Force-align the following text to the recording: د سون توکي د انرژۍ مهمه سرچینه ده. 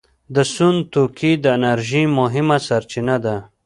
د 0.35 0.37
سون 0.53 0.75
توکي 0.93 1.31
د 1.43 1.45
انرژۍ 1.57 2.03
مهمه 2.19 2.57
سرچینه 2.67 3.15
ده. 3.25 3.35